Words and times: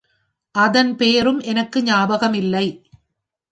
அதன் 0.55 0.95
பெயரும் 0.95 1.39
எனக்கு 1.39 1.83
ஞாபகமில்லை. 1.83 2.65